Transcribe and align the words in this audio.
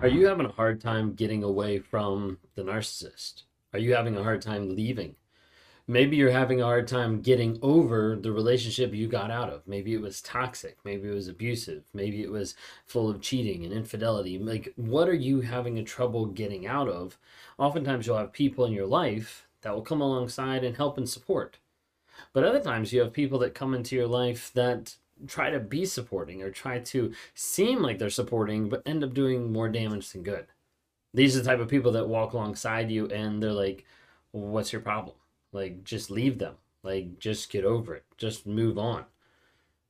Are 0.00 0.08
you 0.08 0.26
having 0.26 0.46
a 0.46 0.52
hard 0.52 0.80
time 0.80 1.14
getting 1.14 1.42
away 1.42 1.78
from 1.78 2.38
the 2.54 2.62
narcissist? 2.62 3.44
Are 3.72 3.78
you 3.78 3.94
having 3.94 4.16
a 4.16 4.22
hard 4.22 4.42
time 4.42 4.74
leaving? 4.74 5.16
Maybe 5.86 6.16
you're 6.16 6.30
having 6.30 6.62
a 6.62 6.64
hard 6.64 6.88
time 6.88 7.20
getting 7.20 7.58
over 7.60 8.16
the 8.16 8.32
relationship 8.32 8.94
you 8.94 9.06
got 9.06 9.30
out 9.30 9.50
of. 9.50 9.66
Maybe 9.66 9.92
it 9.92 10.00
was 10.00 10.22
toxic. 10.22 10.78
Maybe 10.82 11.08
it 11.08 11.14
was 11.14 11.28
abusive. 11.28 11.84
Maybe 11.92 12.22
it 12.22 12.30
was 12.30 12.54
full 12.86 13.10
of 13.10 13.20
cheating 13.20 13.64
and 13.64 13.72
infidelity. 13.72 14.38
Like, 14.38 14.72
what 14.76 15.08
are 15.08 15.14
you 15.14 15.42
having 15.42 15.78
a 15.78 15.84
trouble 15.84 16.26
getting 16.26 16.66
out 16.66 16.88
of? 16.88 17.18
Oftentimes, 17.58 18.06
you'll 18.06 18.16
have 18.16 18.32
people 18.32 18.64
in 18.64 18.72
your 18.72 18.86
life 18.86 19.46
that 19.60 19.74
will 19.74 19.82
come 19.82 20.00
alongside 20.00 20.64
and 20.64 20.76
help 20.76 20.96
and 20.96 21.08
support. 21.08 21.58
But 22.32 22.44
other 22.44 22.60
times, 22.60 22.92
you 22.92 23.00
have 23.00 23.12
people 23.12 23.38
that 23.40 23.54
come 23.54 23.74
into 23.74 23.94
your 23.94 24.06
life 24.06 24.50
that 24.54 24.96
try 25.26 25.50
to 25.50 25.60
be 25.60 25.84
supporting 25.84 26.42
or 26.42 26.50
try 26.50 26.78
to 26.78 27.12
seem 27.34 27.80
like 27.80 27.98
they're 27.98 28.10
supporting, 28.10 28.68
but 28.68 28.82
end 28.86 29.04
up 29.04 29.14
doing 29.14 29.52
more 29.52 29.68
damage 29.68 30.10
than 30.10 30.22
good. 30.22 30.46
These 31.12 31.36
are 31.36 31.40
the 31.40 31.44
type 31.48 31.60
of 31.60 31.68
people 31.68 31.92
that 31.92 32.08
walk 32.08 32.32
alongside 32.32 32.90
you 32.90 33.06
and 33.06 33.42
they're 33.42 33.52
like, 33.52 33.84
What's 34.34 34.72
your 34.72 34.82
problem? 34.82 35.14
Like, 35.52 35.84
just 35.84 36.10
leave 36.10 36.38
them. 36.38 36.56
Like, 36.82 37.20
just 37.20 37.50
get 37.50 37.64
over 37.64 37.94
it. 37.94 38.04
Just 38.18 38.48
move 38.48 38.76
on. 38.76 39.04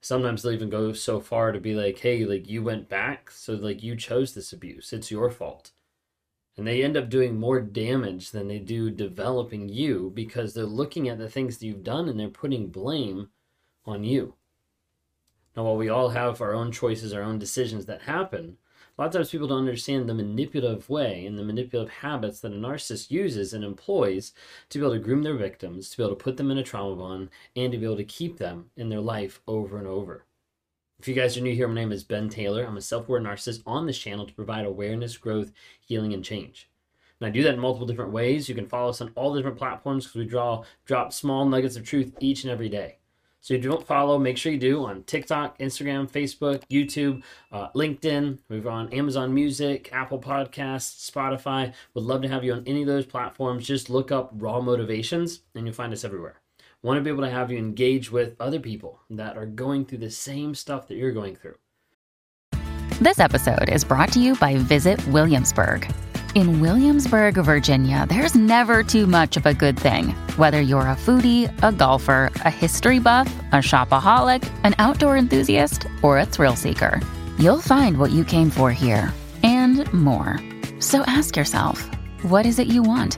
Sometimes 0.03 0.43
they'll 0.43 0.53
even 0.53 0.69
go 0.69 0.93
so 0.93 1.19
far 1.19 1.51
to 1.51 1.59
be 1.59 1.75
like, 1.75 1.99
hey, 1.99 2.27
like, 2.27 2.47
you 2.47 2.63
went 2.63 2.91
back. 2.91 3.31
So, 3.31 3.55
like, 3.55 3.83
you 3.83 3.97
chose 3.97 4.35
this 4.35 4.53
abuse. 4.53 4.93
It's 4.93 5.11
your 5.11 5.31
fault. 5.31 5.71
And 6.59 6.67
they 6.67 6.85
end 6.85 6.95
up 6.95 7.09
doing 7.09 7.41
more 7.41 7.59
damage 7.59 8.33
than 8.33 8.49
they 8.49 8.59
do 8.59 8.91
developing 8.91 9.71
you 9.71 10.13
because 10.15 10.53
they're 10.53 10.67
looking 10.67 11.09
at 11.09 11.17
the 11.17 11.31
things 11.31 11.57
that 11.57 11.67
you've 11.67 11.83
done 11.83 12.07
and 12.07 12.21
they're 12.21 12.29
putting 12.29 12.69
blame 12.69 13.31
on 13.87 14.05
you. 14.05 14.35
Now, 15.57 15.65
while 15.65 15.77
we 15.77 15.89
all 15.89 16.09
have 16.11 16.41
our 16.41 16.55
own 16.55 16.73
choices, 16.73 17.13
our 17.13 17.23
own 17.23 17.39
decisions 17.39 17.87
that 17.87 18.03
happen, 18.03 18.57
a 18.97 19.03
lot 19.03 19.09
of 19.09 19.13
times 19.13 19.31
people 19.31 19.49
don't 19.49 19.59
understand 19.59 20.09
the 20.09 20.15
manipulative 20.15 20.89
way 20.89 21.27
and 21.27 21.39
the 21.39 21.45
manipulative 21.45 21.93
habits 21.93 22.41
that 22.41 22.53
a 22.53 22.57
narcissist 22.57 23.11
uses 23.11 23.53
and 23.53 23.65
employs 23.65 24.33
to 24.69 24.79
be 24.79 24.85
able 24.85 24.95
to 24.95 25.01
groom 25.01 25.23
their 25.23 25.37
victims, 25.37 25.91
to 25.91 25.97
be 25.97 26.03
able 26.03 26.15
to 26.15 26.23
put 26.23 26.37
them 26.37 26.51
in 26.51 26.59
a 26.59 26.63
trauma 26.63 26.95
bond, 26.95 27.29
and 27.57 27.73
to 27.73 27.79
be 27.79 27.85
able 27.85 27.97
to 27.97 28.05
keep 28.05 28.39
them 28.39 28.71
in 28.77 28.89
their 28.89 29.01
life 29.01 29.41
over 29.49 29.79
and 29.79 29.87
over. 29.87 30.27
If 31.01 31.09
you 31.09 31.15
guys 31.15 31.37
are 31.37 31.41
new 31.41 31.55
here, 31.55 31.67
my 31.69 31.75
name 31.75 31.93
is 31.93 32.05
Ben 32.05 32.29
Taylor. 32.29 32.65
I'm 32.65 32.77
a 32.77 32.81
self 32.81 33.09
aware 33.09 33.21
narcissist 33.21 33.63
on 33.67 33.87
this 33.87 33.99
channel 33.99 34.27
to 34.27 34.33
provide 34.33 34.65
awareness, 34.65 35.17
growth, 35.17 35.53
healing, 35.81 36.13
and 36.15 36.25
change. 36.25 36.71
And 37.21 37.27
I 37.27 37.31
do 37.31 37.43
that 37.43 37.55
in 37.55 37.61
multiple 37.61 37.87
different 37.87 38.13
ways. 38.13 38.49
You 38.49 38.55
can 38.55 38.69
follow 38.69 38.91
us 38.91 39.01
on 39.01 39.13
all 39.15 39.33
the 39.33 39.41
different 39.41 39.59
platforms 39.59 40.07
because 40.07 40.19
we 40.19 40.27
draw 40.27 40.65
drop 40.85 41.13
small 41.13 41.45
nuggets 41.45 41.77
of 41.77 41.85
truth 41.85 42.15
each 42.21 42.45
and 42.45 42.51
every 42.51 42.69
day. 42.69 42.99
So 43.45 43.53
if 43.53 43.63
you 43.63 43.69
don't 43.69 43.87
follow, 43.87 44.19
make 44.19 44.39
sure 44.39 44.53
you 44.53 44.59
do 44.59 44.87
on 44.87 45.03
TikTok, 45.03 45.59
Instagram, 45.59 46.11
Facebook, 46.11 46.63
YouTube, 46.71 47.23
uh, 47.53 47.69
LinkedIn. 47.73 48.39
We're 48.49 48.67
on 48.71 48.91
Amazon 48.91 49.35
Music, 49.35 49.91
Apple 49.93 50.19
Podcasts, 50.19 51.11
Spotify. 51.11 51.75
Would 51.93 52.05
love 52.05 52.23
to 52.23 52.29
have 52.29 52.43
you 52.43 52.55
on 52.55 52.65
any 52.67 52.81
of 52.81 52.87
those 52.87 53.05
platforms. 53.05 53.67
Just 53.67 53.91
look 53.91 54.11
up 54.11 54.31
Raw 54.33 54.63
Motivations 54.63 55.41
and 55.55 55.67
you'll 55.67 55.75
find 55.75 55.93
us 55.93 56.07
everywhere. 56.07 56.41
Want 56.83 56.97
to 56.97 57.03
be 57.03 57.11
able 57.11 57.25
to 57.25 57.29
have 57.29 57.53
you 57.53 57.59
engage 57.59 58.11
with 58.11 58.35
other 58.41 58.59
people 58.59 59.01
that 59.11 59.37
are 59.37 59.45
going 59.45 59.85
through 59.85 59.99
the 59.99 60.11
same 60.11 60.55
stuff 60.55 60.89
that 60.89 60.95
you're 60.95 61.13
going 61.13 61.37
through. 61.37 61.57
This 63.03 63.21
episode 63.21 63.69
is 63.69 63.85
brought 63.85 64.11
to 64.13 64.21
you 64.21 64.37
by 64.37 64.57
Visit 64.57 65.07
Williamsburg. 65.09 65.87
In 66.35 66.59
Williamsburg, 66.59 67.35
Virginia, 67.35 68.07
there's 68.09 68.35
never 68.35 68.83
too 68.83 69.07
much 69.07 69.37
of 69.37 69.47
a 69.47 69.55
good 69.55 69.79
thing. 69.79 70.09
Whether 70.37 70.61
you're 70.61 70.89
a 70.89 70.97
foodie, 70.97 71.49
a 71.63 71.71
golfer, 71.71 72.29
a 72.37 72.51
history 72.51 72.99
buff, 72.99 73.33
a 73.53 73.57
shopaholic, 73.57 74.43
an 74.65 74.75
outdoor 74.79 75.17
enthusiast, 75.17 75.87
or 76.03 76.19
a 76.19 76.27
thrill 76.27 76.57
seeker, 76.57 77.01
you'll 77.39 77.61
find 77.61 77.99
what 77.99 78.11
you 78.11 78.25
came 78.25 78.51
for 78.51 78.73
here 78.73 79.15
and 79.45 79.91
more. 79.93 80.41
So 80.81 81.03
ask 81.03 81.37
yourself, 81.37 81.89
what 82.23 82.47
is 82.47 82.59
it 82.59 82.67
you 82.67 82.83
want? 82.83 83.17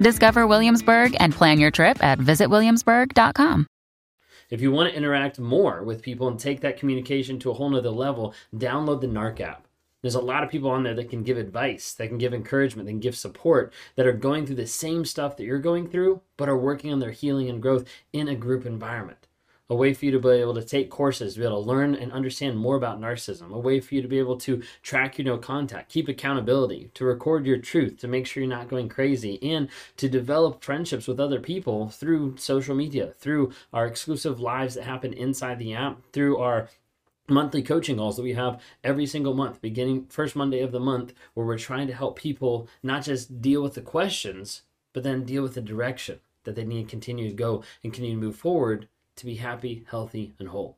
Discover 0.00 0.46
Williamsburg 0.46 1.16
and 1.18 1.32
plan 1.32 1.58
your 1.58 1.72
trip 1.72 2.00
at 2.00 2.20
visitwilliamsburg.com. 2.20 3.66
If 4.50 4.60
you 4.60 4.70
want 4.70 4.88
to 4.88 4.96
interact 4.96 5.40
more 5.40 5.82
with 5.82 6.00
people 6.00 6.28
and 6.28 6.38
take 6.38 6.60
that 6.60 6.78
communication 6.78 7.40
to 7.40 7.50
a 7.50 7.54
whole 7.54 7.70
nother 7.70 7.90
level, 7.90 8.34
download 8.54 9.00
the 9.00 9.08
NARC 9.08 9.40
app. 9.40 9.66
There's 10.02 10.16
a 10.16 10.20
lot 10.20 10.42
of 10.42 10.50
people 10.50 10.68
on 10.68 10.82
there 10.82 10.94
that 10.94 11.10
can 11.10 11.22
give 11.22 11.38
advice, 11.38 11.94
that 11.94 12.08
can 12.08 12.18
give 12.18 12.34
encouragement, 12.34 12.86
that 12.86 12.92
can 12.92 13.00
give 13.00 13.16
support, 13.16 13.72
that 13.94 14.06
are 14.06 14.12
going 14.12 14.46
through 14.46 14.56
the 14.56 14.66
same 14.66 15.04
stuff 15.04 15.36
that 15.36 15.44
you're 15.44 15.58
going 15.58 15.88
through, 15.88 16.20
but 16.36 16.48
are 16.48 16.58
working 16.58 16.92
on 16.92 16.98
their 16.98 17.12
healing 17.12 17.48
and 17.48 17.62
growth 17.62 17.86
in 18.12 18.26
a 18.26 18.34
group 18.34 18.66
environment. 18.66 19.28
A 19.70 19.76
way 19.76 19.94
for 19.94 20.04
you 20.04 20.10
to 20.10 20.18
be 20.18 20.28
able 20.30 20.54
to 20.54 20.64
take 20.64 20.90
courses, 20.90 21.34
to 21.34 21.40
be 21.40 21.46
able 21.46 21.62
to 21.62 21.68
learn 21.68 21.94
and 21.94 22.12
understand 22.12 22.58
more 22.58 22.76
about 22.76 23.00
narcissism. 23.00 23.52
A 23.52 23.58
way 23.58 23.80
for 23.80 23.94
you 23.94 24.02
to 24.02 24.08
be 24.08 24.18
able 24.18 24.36
to 24.38 24.60
track 24.82 25.16
your 25.16 25.24
no 25.24 25.38
contact, 25.38 25.90
keep 25.90 26.08
accountability, 26.08 26.90
to 26.94 27.04
record 27.04 27.46
your 27.46 27.56
truth, 27.56 27.98
to 28.00 28.08
make 28.08 28.26
sure 28.26 28.42
you're 28.42 28.50
not 28.50 28.68
going 28.68 28.88
crazy, 28.88 29.40
and 29.42 29.68
to 29.96 30.08
develop 30.10 30.62
friendships 30.62 31.06
with 31.06 31.20
other 31.20 31.40
people 31.40 31.88
through 31.88 32.36
social 32.36 32.74
media, 32.74 33.14
through 33.18 33.52
our 33.72 33.86
exclusive 33.86 34.40
lives 34.40 34.74
that 34.74 34.84
happen 34.84 35.12
inside 35.14 35.58
the 35.58 35.72
app, 35.72 36.02
through 36.12 36.36
our 36.36 36.68
monthly 37.32 37.62
coaching 37.62 37.96
calls 37.96 38.16
that 38.16 38.22
we 38.22 38.34
have 38.34 38.60
every 38.84 39.06
single 39.06 39.34
month 39.34 39.60
beginning 39.60 40.06
first 40.06 40.36
monday 40.36 40.60
of 40.60 40.72
the 40.72 40.80
month 40.80 41.12
where 41.34 41.46
we're 41.46 41.58
trying 41.58 41.86
to 41.86 41.94
help 41.94 42.18
people 42.18 42.68
not 42.82 43.02
just 43.02 43.40
deal 43.40 43.62
with 43.62 43.74
the 43.74 43.80
questions 43.80 44.62
but 44.92 45.02
then 45.02 45.24
deal 45.24 45.42
with 45.42 45.54
the 45.54 45.60
direction 45.60 46.20
that 46.44 46.54
they 46.54 46.64
need 46.64 46.84
to 46.84 46.90
continue 46.90 47.28
to 47.28 47.34
go 47.34 47.62
and 47.82 47.92
continue 47.92 48.14
to 48.14 48.20
move 48.20 48.36
forward 48.36 48.88
to 49.16 49.26
be 49.26 49.36
happy 49.36 49.84
healthy 49.88 50.32
and 50.38 50.48
whole 50.48 50.76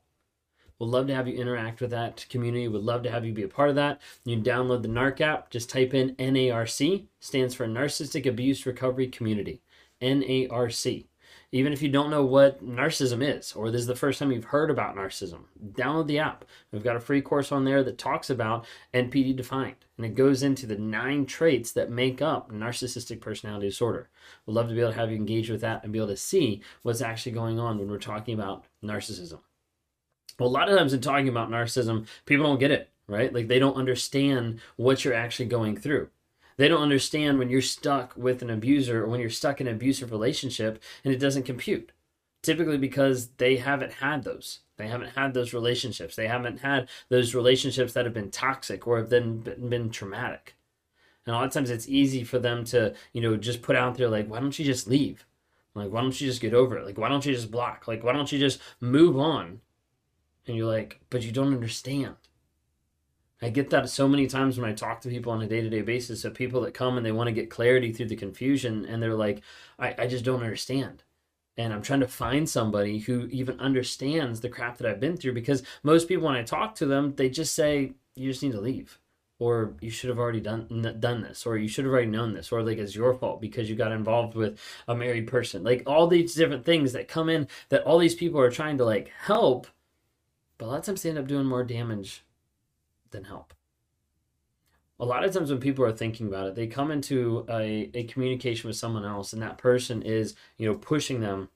We'd 0.79 0.87
love 0.87 1.07
to 1.07 1.15
have 1.15 1.29
you 1.29 1.35
interact 1.35 1.81
with 1.81 1.91
that 1.93 2.27
community. 2.29 2.67
We'd 2.67 2.83
love 2.83 3.05
to 3.05 3.11
have 3.11 3.25
you 3.25 3.33
be 3.33 3.45
a 3.45 3.49
part 3.49 3.71
of 3.71 3.77
that. 3.77 4.01
You 4.25 4.37
can 4.37 4.45
download 4.45 4.83
the 4.83 4.89
NARC 4.89 5.21
app. 5.21 5.51
Just 5.51 5.71
type 5.71 5.95
in 5.95 6.17
NARC, 6.17 7.07
stands 7.21 7.55
for 7.55 7.67
Narcissistic 7.67 8.27
Abuse 8.27 8.67
Recovery 8.67 9.07
Community. 9.07 9.63
NARC. 10.03 11.07
Even 11.55 11.73
if 11.73 11.83
you 11.83 11.89
don't 11.89 12.11
know 12.11 12.25
what 12.25 12.67
narcissism 12.67 13.23
is, 13.23 13.53
or 13.53 13.71
this 13.71 13.83
is 13.83 13.87
the 13.87 13.95
first 13.95 14.19
time 14.19 14.33
you've 14.33 14.47
heard 14.47 14.73
about 14.73 14.97
narcissism, 14.97 15.45
download 15.65 16.09
the 16.09 16.19
app. 16.19 16.45
We've 16.73 16.83
got 16.83 16.97
a 16.97 17.01
free 17.01 17.23
course 17.23 17.53
on 17.53 17.65
there 17.65 17.85
that 17.85 17.97
talks 17.97 18.29
about 18.29 18.67
NPD 18.93 19.37
defined, 19.37 19.77
and 19.97 20.05
it 20.05 20.17
goes 20.17 20.43
into 20.43 20.67
the 20.67 20.77
nine 20.77 21.27
traits 21.27 21.71
that 21.71 21.93
make 21.93 22.21
up 22.21 22.51
narcissistic 22.51 23.21
personality 23.21 23.69
disorder. 23.69 24.09
We'd 24.45 24.55
love 24.55 24.67
to 24.67 24.75
be 24.75 24.81
able 24.81 24.95
to 24.95 24.99
have 24.99 25.13
you 25.13 25.17
engage 25.17 25.49
with 25.49 25.61
that 25.61 25.85
and 25.85 25.93
be 25.93 26.01
able 26.01 26.09
to 26.09 26.17
see 26.17 26.61
what's 26.83 27.01
actually 27.01 27.31
going 27.31 27.61
on 27.61 27.79
when 27.79 27.89
we're 27.89 27.99
talking 27.99 28.35
about 28.35 28.65
narcissism. 28.83 29.39
Well, 30.41 30.49
a 30.49 30.51
lot 30.51 30.69
of 30.69 30.77
times 30.77 30.93
in 30.93 31.03
talking 31.03 31.29
about 31.29 31.51
narcissism, 31.51 32.09
people 32.27 32.47
don't 32.47 32.59
get 32.59 32.73
it, 32.73 32.91
right? 33.07 33.33
Like 33.33 33.47
they 33.47 33.61
don't 33.61 33.77
understand 33.77 34.59
what 34.75 35.05
you're 35.05 35.15
actually 35.15 35.47
going 35.47 35.77
through. 35.77 36.09
They 36.57 36.69
don't 36.69 36.83
understand 36.83 37.39
when 37.39 37.51
you're 37.51 37.63
stuck 37.63 38.17
with 38.17 38.43
an 38.43 38.51
abuser 38.51 39.05
or 39.05 39.09
when 39.09 39.21
you're 39.21 39.31
stuck 39.31 39.61
in 39.61 39.67
an 39.67 39.75
abusive 39.75 40.13
relationship 40.13 40.83
and 41.05 41.13
it 41.13 41.19
doesn't 41.19 41.45
compute. 41.45 41.93
Typically 42.43 42.79
because 42.79 43.29
they 43.39 43.57
haven't 43.57 43.95
had 43.95 44.23
those. 44.23 44.61
They 44.77 44.89
haven't 44.89 45.11
had 45.11 45.35
those 45.35 45.55
relationships. 45.55 46.15
They 46.15 46.27
haven't 46.27 46.61
had 46.61 46.89
those 47.09 47.35
relationships 47.35 47.93
that 47.95 48.05
have 48.05 48.15
been 48.15 48.31
toxic 48.31 48.87
or 48.87 48.99
have 48.99 49.09
been, 49.09 49.41
been 49.41 49.91
traumatic. 49.91 50.57
And 51.27 51.35
a 51.35 51.39
lot 51.39 51.47
of 51.47 51.53
times 51.53 51.71
it's 51.71 51.89
easy 51.89 52.23
for 52.23 52.39
them 52.39 52.65
to, 52.67 52.95
you 53.13 53.23
know, 53.23 53.37
just 53.37 53.63
put 53.63 53.77
out 53.77 53.97
there 53.97 54.09
like, 54.09 54.29
why 54.29 54.41
don't 54.41 54.59
you 54.59 54.65
just 54.65 54.87
leave? 54.87 55.27
Like, 55.75 55.91
why 55.91 56.03
don't 56.03 56.21
you 56.21 56.27
just 56.27 56.41
get 56.41 56.55
over 56.55 56.77
it? 56.77 56.87
Like, 56.87 56.99
why 56.99 57.09
don't 57.09 57.25
you 57.25 57.35
just 57.35 57.51
block? 57.51 57.89
Like, 57.89 58.05
why 58.05 58.13
don't 58.13 58.31
you 58.31 58.39
just 58.39 58.61
move 58.81 59.19
on? 59.19 59.61
And 60.47 60.57
you're 60.57 60.71
like, 60.71 61.01
but 61.11 61.23
you 61.23 61.33
don't 61.33 61.55
understand. 61.55 62.17
I 63.43 63.51
get 63.51 63.71
that 63.71 63.89
so 63.91 64.09
many 64.09 64.27
times 64.27 64.59
when 64.59 64.71
I 64.71 64.75
talk 64.75 65.01
to 65.03 65.09
people 65.09 65.33
on 65.33 65.43
a 65.43 65.47
day 65.47 65.61
to 65.61 65.69
day 65.69 65.83
basis 65.83 66.25
of 66.25 66.35
people 66.35 66.61
that 66.63 66.75
come 66.75 66.97
and 66.97 67.05
they 67.05 67.13
want 67.13 67.29
to 67.29 67.33
get 67.33 67.51
clarity 67.51 67.93
through 67.93 68.07
the 68.07 68.17
confusion 68.17 68.85
and 68.85 69.03
they're 69.03 69.15
like, 69.15 69.43
I, 69.79 69.95
I 69.99 70.07
just 70.07 70.25
don't 70.25 70.43
understand. 70.43 71.03
And 71.57 71.73
I'm 71.73 71.83
trying 71.83 72.01
to 72.01 72.09
find 72.09 72.49
somebody 72.49 72.99
who 72.99 73.27
even 73.31 73.61
understands 73.61 74.41
the 74.41 74.49
crap 74.49 74.79
that 74.79 74.89
I've 74.89 75.01
been 75.01 75.17
through 75.17 75.35
because 75.35 75.63
most 75.83 76.09
people, 76.09 76.27
when 76.27 76.35
I 76.35 76.43
talk 76.43 76.75
to 76.77 76.87
them, 76.87 77.15
they 77.17 77.29
just 77.29 77.55
say, 77.55 77.93
you 78.17 78.31
just 78.31 78.43
need 78.43 78.53
to 78.53 78.61
leave. 78.61 78.99
Or 79.41 79.75
you 79.81 79.91
should 79.91 80.11
have 80.11 80.19
already 80.19 80.41
done 80.41 80.97
done 81.01 81.21
this, 81.21 81.45
or 81.45 81.59
you 81.59 81.67
should 81.67 81.85
have 81.85 81.93
already 81.93 82.07
known 82.07 82.35
this, 82.35 82.53
or 82.53 82.63
like 82.63 82.79
it's 82.79 82.95
your 82.95 83.15
fault 83.15 83.41
because 83.41 83.69
you 83.69 83.75
got 83.75 83.91
involved 83.91 84.37
with 84.37 84.59
a 84.87 84.95
married 84.95 85.27
person. 85.27 85.65
Like 85.65 85.83
all 85.87 86.07
these 86.07 86.35
different 86.35 86.65
things 86.65 86.93
that 86.93 87.09
come 87.09 87.29
in 87.29 87.49
that 87.69 87.83
all 87.83 87.99
these 87.99 88.15
people 88.15 88.41
are 88.41 88.51
trying 88.51 88.79
to 88.79 88.85
like 88.85 89.11
help, 89.23 89.67
but 90.57 90.67
a 90.67 90.69
lot 90.69 90.79
of 90.79 90.85
times 90.85 91.03
they 91.03 91.11
end 91.11 91.19
up 91.19 91.27
doing 91.27 91.47
more 91.47 91.65
damage 91.65 92.25
than 93.15 93.25
help. 93.25 93.55
A 95.01 95.05
lot 95.05 95.25
of 95.25 95.33
times 95.33 95.51
when 95.51 95.61
people 95.61 95.85
are 95.85 95.93
thinking 95.93 96.29
about 96.29 96.49
it, 96.49 96.55
they 96.55 96.67
come 96.67 96.91
into 96.91 97.47
a, 97.49 97.91
a 97.95 98.05
communication 98.05 98.69
with 98.69 98.77
someone 98.77 99.05
else 99.05 99.33
and 99.33 99.43
that 99.43 99.59
person 99.59 100.03
is, 100.03 100.35
you 100.59 100.69
know, 100.69 100.77
pushing 100.77 101.21
them, 101.21 101.49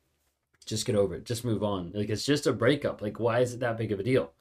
just 0.65 0.87
get 0.87 0.97
over 0.97 1.15
it, 1.15 1.25
just 1.25 1.45
move 1.45 1.63
on. 1.63 1.93
Like 1.95 2.09
it's 2.09 2.25
just 2.25 2.47
a 2.47 2.53
breakup. 2.53 3.03
Like, 3.03 3.21
why 3.21 3.41
is 3.41 3.55
it 3.55 3.61
that 3.61 3.77
big 3.77 3.93
of 3.93 4.01
a 4.01 4.03
deal? 4.03 4.33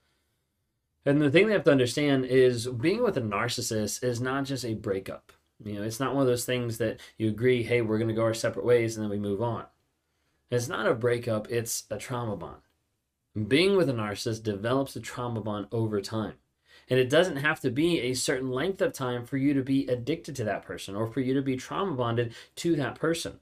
And 1.05 1.21
the 1.21 1.29
thing 1.29 1.47
they 1.47 1.53
have 1.53 1.63
to 1.65 1.71
understand 1.71 2.25
is 2.25 2.67
being 2.67 3.03
with 3.03 3.17
a 3.17 3.21
narcissist 3.21 4.03
is 4.03 4.19
not 4.19 4.45
just 4.45 4.65
a 4.65 4.73
breakup. 4.73 5.31
You 5.63 5.75
know, 5.75 5.83
it's 5.83 5.99
not 5.99 6.13
one 6.13 6.21
of 6.21 6.27
those 6.27 6.45
things 6.45 6.77
that 6.79 6.99
you 7.17 7.29
agree, 7.29 7.63
hey, 7.63 7.81
we're 7.81 7.97
going 7.97 8.09
to 8.09 8.13
go 8.13 8.23
our 8.23 8.33
separate 8.33 8.65
ways 8.65 8.95
and 8.95 9.03
then 9.03 9.09
we 9.09 9.17
move 9.17 9.41
on. 9.41 9.65
It's 10.49 10.67
not 10.67 10.87
a 10.87 10.93
breakup, 10.93 11.49
it's 11.51 11.83
a 11.89 11.97
trauma 11.97 12.35
bond. 12.35 12.61
Being 13.47 13.77
with 13.77 13.89
a 13.89 13.93
narcissist 13.93 14.43
develops 14.43 14.95
a 14.95 14.99
trauma 14.99 15.41
bond 15.41 15.67
over 15.71 16.01
time. 16.01 16.33
And 16.89 16.99
it 16.99 17.09
doesn't 17.09 17.37
have 17.37 17.59
to 17.61 17.69
be 17.69 17.99
a 17.99 18.13
certain 18.13 18.49
length 18.49 18.81
of 18.81 18.93
time 18.93 19.25
for 19.25 19.37
you 19.37 19.53
to 19.53 19.61
be 19.61 19.87
addicted 19.87 20.35
to 20.37 20.43
that 20.45 20.63
person 20.63 20.95
or 20.95 21.07
for 21.07 21.19
you 21.19 21.33
to 21.33 21.41
be 21.41 21.57
trauma 21.57 21.95
bonded 21.95 22.33
to 22.57 22.75
that 22.77 22.95
person. 22.95 23.39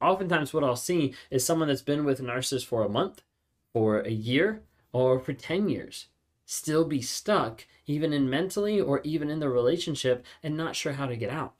Oftentimes, 0.00 0.52
what 0.52 0.64
I'll 0.64 0.76
see 0.76 1.14
is 1.30 1.44
someone 1.44 1.68
that's 1.68 1.80
been 1.80 2.04
with 2.04 2.20
a 2.20 2.22
narcissist 2.22 2.66
for 2.66 2.84
a 2.84 2.88
month, 2.88 3.22
for 3.72 4.00
a 4.00 4.10
year, 4.10 4.62
or 4.92 5.18
for 5.18 5.32
10 5.32 5.68
years 5.68 6.08
still 6.46 6.84
be 6.84 7.02
stuck, 7.02 7.66
even 7.86 8.12
in 8.12 8.30
mentally 8.30 8.80
or 8.80 9.00
even 9.02 9.28
in 9.28 9.40
the 9.40 9.48
relationship, 9.48 10.24
and 10.42 10.56
not 10.56 10.76
sure 10.76 10.94
how 10.94 11.06
to 11.06 11.16
get 11.16 11.30
out. 11.30 11.54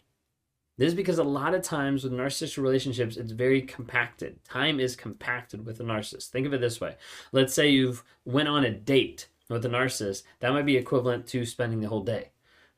This 0.78 0.88
is 0.88 0.94
because 0.94 1.18
a 1.18 1.24
lot 1.24 1.54
of 1.54 1.62
times 1.62 2.04
with 2.04 2.12
narcissistic 2.12 2.62
relationships, 2.62 3.16
it's 3.16 3.32
very 3.32 3.62
compacted. 3.62 4.44
Time 4.44 4.78
is 4.78 4.94
compacted 4.94 5.66
with 5.66 5.80
a 5.80 5.82
narcissist. 5.82 6.28
Think 6.28 6.46
of 6.46 6.54
it 6.54 6.60
this 6.60 6.80
way. 6.80 6.96
Let's 7.32 7.54
say 7.54 7.68
you've 7.68 8.04
went 8.24 8.48
on 8.48 8.64
a 8.64 8.70
date 8.70 9.28
with 9.48 9.64
a 9.64 9.68
narcissist. 9.68 10.22
That 10.40 10.52
might 10.52 10.66
be 10.66 10.76
equivalent 10.76 11.26
to 11.28 11.44
spending 11.44 11.80
the 11.80 11.88
whole 11.88 12.02
day. 12.02 12.30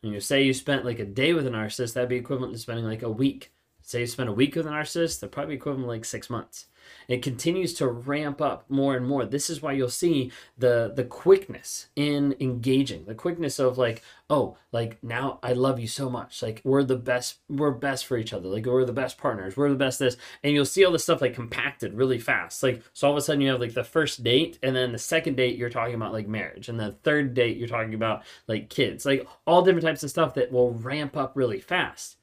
And 0.03 0.13
you 0.13 0.21
say 0.21 0.43
you 0.43 0.55
spent 0.55 0.85
like 0.85 0.99
a 0.99 1.05
day 1.05 1.33
with 1.33 1.47
a 1.47 1.51
narcissist, 1.51 1.95
that'd 1.95 2.09
be 2.09 2.17
equivalent 2.17 2.53
to 2.53 2.59
spending 2.59 2.85
like 2.85 3.03
a 3.03 3.11
week. 3.11 3.53
Say 3.89 4.01
you 4.01 4.07
spend 4.07 4.29
a 4.29 4.35
week 4.35 4.55
with 4.55 4.67
a 4.67 4.69
narcissist, 4.69 5.21
they're 5.21 5.31
probably 5.31 5.55
equivalent 5.55 5.89
like 5.89 6.05
six 6.05 6.29
months. 6.29 6.67
It 7.09 7.23
continues 7.23 7.73
to 7.75 7.89
ramp 7.89 8.39
up 8.39 8.69
more 8.69 8.95
and 8.95 9.07
more. 9.07 9.25
This 9.25 9.49
is 9.49 9.63
why 9.63 9.73
you'll 9.73 9.89
see 9.89 10.31
the 10.59 10.93
the 10.95 11.05
quickness 11.05 11.87
in 11.97 12.37
engaging, 12.39 13.07
the 13.07 13.15
quickness 13.15 13.59
of 13.59 13.79
like, 13.79 14.03
oh, 14.29 14.59
like 14.73 15.03
now 15.03 15.39
I 15.43 15.55
love 15.55 15.81
you 15.81 15.87
so 15.87 16.11
much. 16.11 16.43
Like 16.43 16.61
we're 16.65 16.83
the 16.83 16.97
best, 16.97 17.39
we're 17.49 17.71
best 17.71 18.05
for 18.05 18.19
each 18.19 18.35
other. 18.35 18.47
Like 18.47 18.67
we're 18.67 18.85
the 18.85 18.93
best 18.93 19.17
partners. 19.17 19.57
We're 19.57 19.71
the 19.71 19.75
best 19.75 20.01
this. 20.01 20.19
And 20.43 20.53
you'll 20.53 20.67
see 20.67 20.85
all 20.85 20.93
this 20.93 21.05
stuff 21.05 21.23
like 21.23 21.33
compacted 21.33 21.95
really 21.95 22.19
fast. 22.19 22.63
Like 22.63 22.83
so 22.93 23.07
all 23.07 23.15
of 23.15 23.19
a 23.19 23.23
sudden 23.23 23.41
you 23.41 23.49
have 23.49 23.61
like 23.61 23.73
the 23.73 23.85
first 23.85 24.23
date 24.23 24.59
and 24.63 24.77
then 24.77 24.93
the 24.93 24.99
second 24.99 25.37
date 25.37 25.57
you're 25.57 25.71
talking 25.71 25.95
about 25.95 26.13
like 26.13 26.29
marriage. 26.29 26.69
And 26.69 26.79
the 26.79 26.93
third 27.05 27.33
date 27.33 27.57
you're 27.57 27.69
talking 27.69 27.95
about 27.95 28.25
like 28.49 28.69
kids. 28.69 29.07
Like 29.07 29.27
all 29.47 29.63
different 29.63 29.87
types 29.87 30.03
of 30.03 30.11
stuff 30.11 30.35
that 30.35 30.53
will 30.53 30.75
ramp 30.75 31.17
up 31.17 31.33
really 31.35 31.59
fast. 31.59 32.18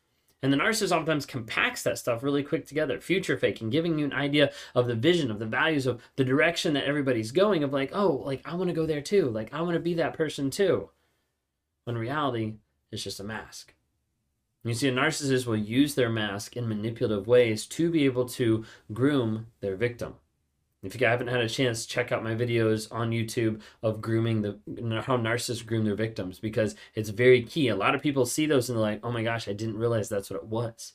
And 0.45 0.53
the 0.53 0.57
narcissist 0.57 0.91
oftentimes 0.91 1.25
compacts 1.25 1.81
that 1.81 1.97
stuff 1.97 2.21
really 2.21 2.43
quick 2.43 2.67
together, 2.67 3.01
future 3.01 3.35
faking, 3.35 3.71
giving 3.71 3.97
you 3.97 4.05
an 4.05 4.13
idea 4.13 4.51
of 4.75 4.85
the 4.85 4.93
vision, 4.93 5.31
of 5.31 5.39
the 5.39 5.47
values, 5.47 5.87
of 5.87 6.03
the 6.17 6.23
direction 6.23 6.73
that 6.73 6.83
everybody's 6.83 7.31
going, 7.31 7.63
of 7.63 7.73
like, 7.73 7.89
oh, 7.93 8.21
like 8.23 8.43
I 8.45 8.53
want 8.53 8.67
to 8.67 8.75
go 8.75 8.85
there 8.85 9.01
too. 9.01 9.27
Like 9.31 9.51
I 9.55 9.61
want 9.61 9.73
to 9.73 9.79
be 9.79 9.95
that 9.95 10.13
person 10.13 10.51
too. 10.51 10.91
When 11.85 11.97
reality, 11.97 12.57
it's 12.91 13.03
just 13.03 13.19
a 13.19 13.23
mask. 13.23 13.73
You 14.63 14.75
see, 14.75 14.87
a 14.87 14.91
narcissist 14.91 15.47
will 15.47 15.55
use 15.55 15.95
their 15.95 16.11
mask 16.11 16.55
in 16.55 16.69
manipulative 16.69 17.25
ways 17.25 17.65
to 17.65 17.89
be 17.89 18.05
able 18.05 18.25
to 18.25 18.65
groom 18.93 19.47
their 19.61 19.75
victim. 19.75 20.13
If 20.85 20.99
you 20.99 21.07
haven't 21.07 21.27
had 21.27 21.41
a 21.41 21.49
chance, 21.49 21.85
check 21.85 22.11
out 22.11 22.23
my 22.23 22.35
videos 22.35 22.91
on 22.91 23.11
YouTube 23.11 23.61
of 23.81 24.01
grooming 24.01 24.41
the 24.41 24.59
how 25.01 25.17
narcissists 25.17 25.65
groom 25.65 25.83
their 25.83 25.95
victims 25.95 26.39
because 26.39 26.75
it's 26.93 27.09
very 27.09 27.41
key. 27.43 27.69
A 27.69 27.75
lot 27.75 27.95
of 27.95 28.01
people 28.03 28.25
see 28.25 28.45
those 28.45 28.69
and 28.69 28.77
they're 28.77 28.83
like, 28.83 28.99
"Oh 29.03 29.11
my 29.11 29.23
gosh, 29.23 29.47
I 29.47 29.53
didn't 29.53 29.77
realize 29.77 30.09
that's 30.09 30.29
what 30.29 30.37
it 30.41 30.45
was." 30.45 30.93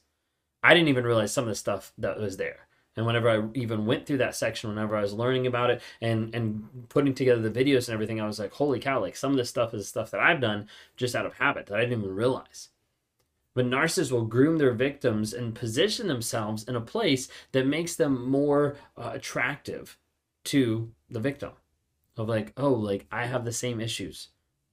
I 0.63 0.75
didn't 0.75 0.89
even 0.89 1.05
realize 1.05 1.33
some 1.33 1.45
of 1.45 1.49
the 1.49 1.55
stuff 1.55 1.93
that 1.99 2.19
was 2.19 2.37
there. 2.37 2.69
And 2.97 3.07
whenever 3.07 3.31
I 3.31 3.49
even 3.55 3.87
went 3.87 4.07
through 4.07 4.19
that 4.19 4.37
section, 4.37 4.71
whenever 4.71 4.97
I 4.97 5.03
was 5.03 5.13
learning 5.13 5.47
about 5.47 5.71
it 5.71 5.83
and 6.01 6.35
and 6.35 6.89
putting 6.89 7.15
together 7.15 7.41
the 7.43 7.65
videos 7.65 7.89
and 7.89 7.95
everything, 7.95 8.21
I 8.21 8.27
was 8.27 8.39
like, 8.39 8.53
"Holy 8.53 8.79
cow! 8.81 9.01
Like 9.01 9.17
some 9.17 9.33
of 9.33 9.39
this 9.39 9.49
stuff 9.51 9.75
is 9.75 9.89
stuff 9.89 10.11
that 10.13 10.21
I've 10.21 10.41
done 10.41 10.69
just 10.97 11.17
out 11.17 11.27
of 11.27 11.35
habit 11.35 11.67
that 11.67 11.77
I 11.77 11.81
didn't 11.83 12.01
even 12.01 12.15
realize." 12.15 12.69
But 13.61 13.69
narcissists 13.69 14.11
will 14.11 14.25
groom 14.25 14.57
their 14.57 14.73
victims 14.73 15.35
and 15.35 15.55
position 15.55 16.09
themselves 16.09 16.65
in 16.65 16.77
a 16.77 16.81
place 16.81 17.29
that 17.53 17.67
makes 17.67 17.95
them 17.95 18.27
more 18.27 18.77
uh, 18.97 19.11
attractive 19.13 19.99
to 20.45 20.91
the 21.11 21.21
victim. 21.21 21.51
Of 22.17 22.27
like, 22.27 22.55
oh, 22.57 22.71
like 22.71 23.05
I 23.13 23.27
have 23.27 23.45
the 23.45 23.53
same 23.53 23.79
issues. 23.79 24.29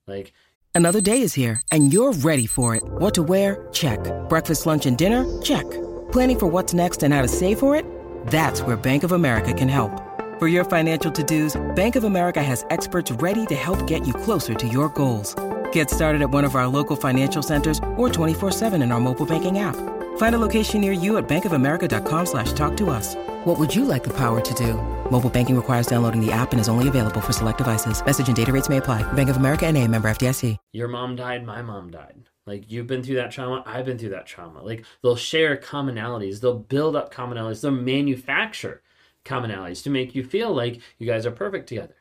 Like, 0.08 0.32
another 0.74 1.02
day 1.02 1.20
is 1.20 1.34
here 1.34 1.62
and 1.70 1.92
you're 1.92 2.14
ready 2.14 2.46
for 2.48 2.76
it. 2.76 2.84
What 2.86 3.14
to 3.16 3.24
wear? 3.24 3.68
Check. 3.74 4.00
Breakfast, 4.30 4.66
lunch, 4.66 4.86
and 4.86 4.98
dinner? 4.98 5.26
Check. 5.42 5.70
Planning 6.14 6.40
for 6.40 6.48
what's 6.48 6.74
next 6.74 7.04
and 7.04 7.14
how 7.14 7.22
to 7.22 7.28
save 7.28 7.60
for 7.60 7.76
it? 7.76 7.86
That's 8.28 8.62
where 8.62 8.78
Bank 8.78 9.04
of 9.04 9.12
America 9.12 9.54
can 9.54 9.68
help. 9.68 9.92
For 10.40 10.48
your 10.48 10.64
financial 10.64 11.12
to 11.12 11.24
dos, 11.24 11.60
Bank 11.76 11.98
of 11.98 12.06
America 12.06 12.42
has 12.42 12.66
experts 12.70 13.12
ready 13.12 13.46
to 13.48 13.56
help 13.56 13.86
get 13.86 14.08
you 14.08 14.14
closer 14.14 14.54
to 14.54 14.68
your 14.70 14.88
goals. 14.88 15.36
Get 15.72 15.90
started 15.90 16.22
at 16.22 16.30
one 16.30 16.46
of 16.46 16.56
our 16.56 16.68
local 16.68 16.96
financial 16.96 17.42
centers 17.42 17.80
or 17.96 18.10
24-7 18.10 18.84
in 18.84 18.92
our 18.92 19.00
mobile 19.00 19.26
banking 19.26 19.58
app. 19.58 19.76
Find 20.18 20.36
a 20.36 20.40
location 20.40 20.82
near 20.82 20.92
you 20.92 21.18
at 21.18 21.28
bankofamerica.com 21.28 22.26
slash 22.26 22.54
talk 22.54 22.78
to 22.78 22.92
us. 22.92 23.16
What 23.46 23.58
would 23.58 23.74
you 23.74 23.86
like 23.86 24.04
the 24.04 24.16
power 24.16 24.40
to 24.42 24.54
do? 24.54 24.74
Mobile 25.10 25.30
banking 25.30 25.56
requires 25.56 25.88
downloading 25.88 26.24
the 26.24 26.32
app 26.32 26.52
and 26.52 26.60
is 26.60 26.70
only 26.70 26.88
available 26.88 27.22
for 27.22 27.34
select 27.34 27.58
devices. 27.58 28.06
Message 28.06 28.28
and 28.28 28.36
data 28.36 28.52
rates 28.52 28.70
may 28.70 28.78
apply. 28.78 29.02
Bank 29.14 29.30
of 29.30 29.38
America 29.38 29.66
and 29.66 29.76
a 29.76 29.88
member 29.88 30.10
FDIC. 30.10 30.58
Your 30.74 30.88
mom 30.88 31.16
died, 31.16 31.46
my 31.46 31.64
mom 31.64 31.90
died. 31.90 32.30
Like 32.46 32.72
you've 32.72 32.88
been 32.88 33.04
through 33.04 33.16
that 33.16 33.32
trauma, 33.32 33.64
I've 33.66 33.86
been 33.86 33.98
through 33.98 34.10
that 34.10 34.26
trauma. 34.26 34.64
Like 34.64 34.86
they'll 35.04 35.18
share 35.18 35.58
commonalities, 35.58 36.40
they'll 36.40 36.60
build 36.60 36.96
up 36.96 37.14
commonalities, 37.14 37.62
they'll 37.62 37.72
manufacture 37.72 38.82
commonalities 39.26 39.84
to 39.84 39.90
make 39.90 40.16
you 40.16 40.24
feel 40.24 40.54
like 40.54 40.80
you 40.98 41.06
guys 41.06 41.26
are 41.26 41.32
perfect 41.32 41.68
together 41.68 41.96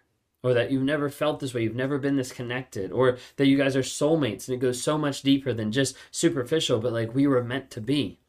or 0.46 0.54
that 0.54 0.70
you've 0.70 0.84
never 0.84 1.10
felt 1.10 1.40
this 1.40 1.52
way, 1.52 1.64
you've 1.64 1.75
never 1.75 1.98
been 1.98 2.14
this 2.14 2.31
connected, 2.31 2.93
or 2.93 3.19
that 3.34 3.46
you 3.46 3.58
guys 3.58 3.75
are 3.75 3.81
soulmates 3.81 4.46
and 4.46 4.54
it 4.54 4.60
goes 4.60 4.81
so 4.81 4.96
much 4.96 5.22
deeper 5.22 5.52
than 5.52 5.72
just 5.72 5.96
superficial, 6.12 6.78
but 6.78 6.93
like 6.93 7.12
we 7.12 7.26
were 7.26 7.43
meant 7.43 7.69
to 7.72 7.81
be. 7.81 8.20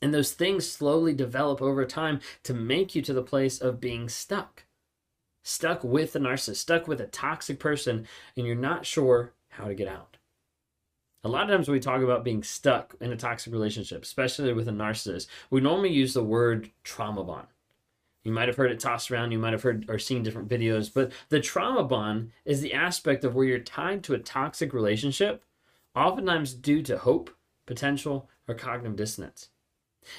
And 0.00 0.14
those 0.14 0.32
things 0.32 0.66
slowly 0.66 1.12
develop 1.12 1.60
over 1.60 1.84
time 1.84 2.20
to 2.44 2.54
make 2.54 2.94
you 2.94 3.02
to 3.02 3.12
the 3.12 3.22
place 3.22 3.60
of 3.60 3.78
being 3.78 4.08
stuck. 4.08 4.64
Stuck 5.42 5.84
with 5.84 6.16
a 6.16 6.18
narcissist, 6.18 6.56
stuck 6.56 6.88
with 6.88 6.98
a 6.98 7.06
toxic 7.06 7.60
person, 7.60 8.08
and 8.34 8.46
you're 8.46 8.56
not 8.56 8.86
sure 8.86 9.34
how 9.50 9.66
to 9.66 9.74
get 9.74 9.86
out. 9.86 10.16
A 11.24 11.28
lot 11.28 11.42
of 11.42 11.50
times 11.50 11.68
when 11.68 11.74
we 11.74 11.80
talk 11.80 12.00
about 12.00 12.24
being 12.24 12.42
stuck 12.42 12.94
in 13.02 13.12
a 13.12 13.16
toxic 13.16 13.52
relationship, 13.52 14.02
especially 14.02 14.54
with 14.54 14.68
a 14.68 14.72
narcissist, 14.72 15.26
we 15.50 15.60
normally 15.60 15.92
use 15.92 16.14
the 16.14 16.24
word 16.24 16.70
trauma 16.84 17.22
bond. 17.22 17.48
You 18.28 18.34
might 18.34 18.48
have 18.48 18.58
heard 18.58 18.70
it 18.70 18.78
tossed 18.78 19.10
around, 19.10 19.32
you 19.32 19.38
might 19.38 19.54
have 19.54 19.62
heard 19.62 19.86
or 19.88 19.98
seen 19.98 20.22
different 20.22 20.50
videos, 20.50 20.92
but 20.92 21.12
the 21.30 21.40
trauma 21.40 21.82
bond 21.82 22.30
is 22.44 22.60
the 22.60 22.74
aspect 22.74 23.24
of 23.24 23.34
where 23.34 23.46
you're 23.46 23.58
tied 23.58 24.04
to 24.04 24.12
a 24.12 24.18
toxic 24.18 24.74
relationship, 24.74 25.42
oftentimes 25.96 26.52
due 26.52 26.82
to 26.82 26.98
hope, 26.98 27.30
potential, 27.64 28.28
or 28.46 28.54
cognitive 28.54 28.96
dissonance. 28.96 29.48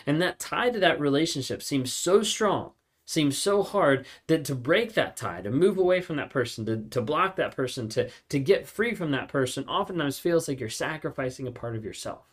And 0.07 0.19
that 0.23 0.39
tie 0.39 0.71
to 0.71 0.79
that 0.79 0.99
relationship 0.99 1.61
seems 1.61 1.93
so 1.93 2.23
strong, 2.23 2.71
seems 3.05 3.37
so 3.37 3.61
hard 3.61 4.07
that 4.25 4.43
to 4.45 4.55
break 4.55 4.95
that 4.95 5.15
tie, 5.15 5.41
to 5.41 5.51
move 5.51 5.77
away 5.77 6.01
from 6.01 6.15
that 6.15 6.31
person, 6.31 6.65
to, 6.65 6.77
to 6.89 7.03
block 7.03 7.35
that 7.35 7.55
person, 7.55 7.87
to, 7.89 8.09
to 8.29 8.39
get 8.39 8.65
free 8.65 8.95
from 8.95 9.11
that 9.11 9.27
person, 9.27 9.69
oftentimes 9.69 10.17
feels 10.17 10.47
like 10.47 10.59
you're 10.59 10.67
sacrificing 10.69 11.45
a 11.45 11.51
part 11.51 11.75
of 11.75 11.85
yourself. 11.85 12.25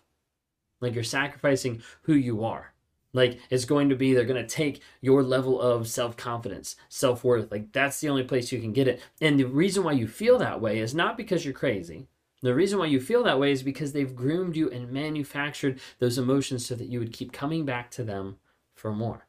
Like 0.80 0.94
you're 0.94 1.04
sacrificing 1.04 1.82
who 2.04 2.14
you 2.14 2.44
are. 2.44 2.72
Like 3.16 3.40
it's 3.48 3.64
going 3.64 3.88
to 3.88 3.96
be, 3.96 4.12
they're 4.12 4.24
going 4.24 4.46
to 4.46 4.54
take 4.54 4.82
your 5.00 5.22
level 5.22 5.58
of 5.58 5.88
self 5.88 6.16
confidence, 6.18 6.76
self 6.90 7.24
worth. 7.24 7.50
Like 7.50 7.72
that's 7.72 7.98
the 8.00 8.10
only 8.10 8.24
place 8.24 8.52
you 8.52 8.60
can 8.60 8.74
get 8.74 8.86
it. 8.86 9.00
And 9.22 9.40
the 9.40 9.46
reason 9.46 9.82
why 9.82 9.92
you 9.92 10.06
feel 10.06 10.38
that 10.38 10.60
way 10.60 10.78
is 10.78 10.94
not 10.94 11.16
because 11.16 11.44
you're 11.44 11.54
crazy. 11.54 12.08
The 12.42 12.54
reason 12.54 12.78
why 12.78 12.86
you 12.86 13.00
feel 13.00 13.24
that 13.24 13.40
way 13.40 13.52
is 13.52 13.62
because 13.62 13.92
they've 13.92 14.14
groomed 14.14 14.54
you 14.54 14.70
and 14.70 14.92
manufactured 14.92 15.80
those 15.98 16.18
emotions 16.18 16.66
so 16.66 16.74
that 16.74 16.88
you 16.88 16.98
would 16.98 17.14
keep 17.14 17.32
coming 17.32 17.64
back 17.64 17.90
to 17.92 18.04
them 18.04 18.36
for 18.74 18.92
more. 18.92 19.26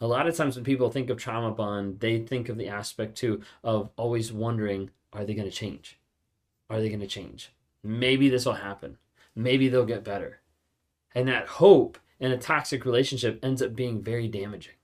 A 0.00 0.06
lot 0.08 0.26
of 0.26 0.36
times 0.36 0.56
when 0.56 0.64
people 0.64 0.90
think 0.90 1.10
of 1.10 1.16
trauma 1.16 1.52
bond, 1.52 2.00
they 2.00 2.18
think 2.18 2.48
of 2.48 2.58
the 2.58 2.68
aspect 2.68 3.16
too 3.16 3.40
of 3.62 3.90
always 3.96 4.32
wondering, 4.32 4.90
are 5.12 5.24
they 5.24 5.34
going 5.34 5.48
to 5.48 5.56
change? 5.56 5.98
Are 6.68 6.80
they 6.80 6.88
going 6.88 7.00
to 7.00 7.06
change? 7.06 7.52
Maybe 7.84 8.28
this 8.28 8.44
will 8.44 8.54
happen. 8.54 8.98
Maybe 9.36 9.68
they'll 9.68 9.86
get 9.86 10.02
better. 10.02 10.40
And 11.14 11.28
that 11.28 11.46
hope 11.46 11.98
in 12.20 12.32
a 12.32 12.38
toxic 12.38 12.84
relationship 12.84 13.38
ends 13.42 13.62
up 13.62 13.74
being 13.74 14.02
very 14.02 14.28
damaging. 14.28 14.74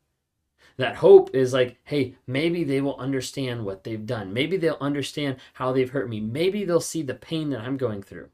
That 0.76 0.96
hope 0.96 1.34
is 1.34 1.52
like, 1.52 1.78
hey, 1.84 2.16
maybe 2.26 2.64
they 2.64 2.80
will 2.80 2.96
understand 2.96 3.64
what 3.64 3.84
they've 3.84 4.04
done. 4.04 4.32
Maybe 4.32 4.56
they'll 4.56 4.76
understand 4.80 5.36
how 5.54 5.72
they've 5.72 5.90
hurt 5.90 6.08
me. 6.08 6.20
Maybe 6.20 6.64
they'll 6.64 6.80
see 6.80 7.02
the 7.02 7.14
pain 7.14 7.50
that 7.50 7.60
I'm 7.60 7.76
going 7.76 8.02
through. 8.02 8.30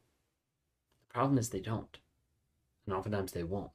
The 1.09 1.15
problem 1.15 1.39
is 1.39 1.51
they 1.51 1.61
don't. 1.61 1.99
And 2.87 2.95
oftentimes 2.95 3.33
they 3.33 3.45
won't. 3.45 3.71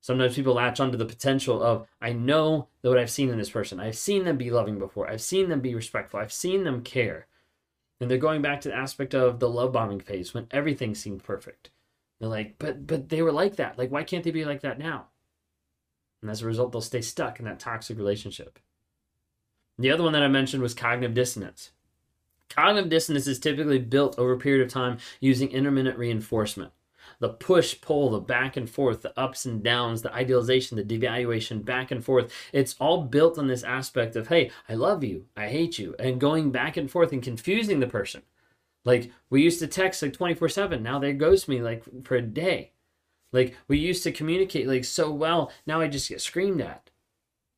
Sometimes 0.00 0.36
people 0.36 0.54
latch 0.54 0.78
onto 0.78 0.96
the 0.96 1.06
potential 1.06 1.62
of, 1.62 1.86
I 2.00 2.12
know 2.12 2.68
that 2.82 2.88
what 2.88 2.98
I've 2.98 3.10
seen 3.10 3.30
in 3.30 3.38
this 3.38 3.50
person. 3.50 3.80
I've 3.80 3.96
seen 3.96 4.24
them 4.24 4.36
be 4.36 4.50
loving 4.50 4.78
before. 4.78 5.08
I've 5.10 5.22
seen 5.22 5.48
them 5.48 5.60
be 5.60 5.74
respectful. 5.74 6.20
I've 6.20 6.32
seen 6.32 6.64
them 6.64 6.82
care. 6.82 7.26
And 8.00 8.10
they're 8.10 8.18
going 8.18 8.42
back 8.42 8.60
to 8.60 8.68
the 8.68 8.76
aspect 8.76 9.14
of 9.14 9.40
the 9.40 9.48
love 9.48 9.72
bombing 9.72 10.00
phase 10.00 10.32
when 10.32 10.46
everything 10.50 10.94
seemed 10.94 11.24
perfect. 11.24 11.70
They're 12.20 12.28
like, 12.28 12.56
but 12.58 12.86
but 12.86 13.08
they 13.08 13.22
were 13.22 13.32
like 13.32 13.56
that. 13.56 13.78
Like, 13.78 13.90
why 13.90 14.04
can't 14.04 14.24
they 14.24 14.30
be 14.30 14.44
like 14.44 14.60
that 14.62 14.78
now? 14.78 15.06
And 16.22 16.30
as 16.30 16.42
a 16.42 16.46
result, 16.46 16.72
they'll 16.72 16.80
stay 16.80 17.00
stuck 17.00 17.38
in 17.40 17.44
that 17.46 17.60
toxic 17.60 17.96
relationship. 17.98 18.58
The 19.78 19.90
other 19.90 20.02
one 20.04 20.12
that 20.12 20.22
I 20.22 20.28
mentioned 20.28 20.62
was 20.62 20.74
cognitive 20.74 21.14
dissonance. 21.14 21.70
Cognitive 22.50 22.90
dissonance 22.90 23.26
is 23.26 23.38
typically 23.38 23.78
built 23.78 24.18
over 24.18 24.32
a 24.32 24.38
period 24.38 24.66
of 24.66 24.72
time 24.72 24.98
using 25.20 25.50
intermittent 25.50 25.98
reinforcement. 25.98 26.72
the 27.20 27.28
push 27.28 27.80
pull, 27.80 28.10
the 28.10 28.20
back 28.20 28.56
and 28.56 28.68
forth, 28.68 29.02
the 29.02 29.18
ups 29.18 29.44
and 29.44 29.62
downs, 29.62 30.02
the 30.02 30.12
idealization, 30.14 30.76
the 30.76 30.84
devaluation, 30.84 31.64
back 31.64 31.90
and 31.90 32.04
forth. 32.04 32.32
It's 32.52 32.74
all 32.78 33.02
built 33.04 33.38
on 33.38 33.46
this 33.48 33.62
aspect 33.64 34.16
of, 34.16 34.28
hey, 34.28 34.50
I 34.68 34.74
love 34.74 35.02
you, 35.04 35.26
I 35.36 35.48
hate 35.48 35.78
you, 35.78 35.94
and 35.98 36.20
going 36.20 36.50
back 36.50 36.76
and 36.76 36.90
forth 36.90 37.12
and 37.12 37.22
confusing 37.22 37.80
the 37.80 37.86
person. 37.86 38.22
Like 38.84 39.12
we 39.30 39.42
used 39.42 39.58
to 39.60 39.66
text 39.66 40.02
like 40.02 40.12
24 40.12 40.48
7. 40.48 40.82
Now 40.82 40.98
they 40.98 41.12
ghost 41.12 41.48
me 41.48 41.60
like 41.60 41.84
for 42.04 42.16
a 42.16 42.22
day. 42.22 42.72
Like 43.32 43.56
we 43.68 43.78
used 43.78 44.02
to 44.04 44.12
communicate 44.12 44.66
like 44.66 44.84
so 44.84 45.10
well. 45.10 45.52
Now 45.66 45.80
I 45.80 45.88
just 45.88 46.08
get 46.08 46.20
screamed 46.20 46.60
at. 46.60 46.90